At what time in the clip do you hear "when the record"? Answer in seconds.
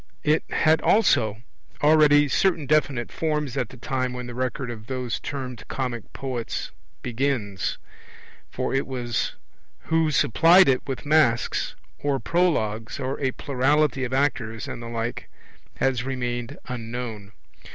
4.13-4.71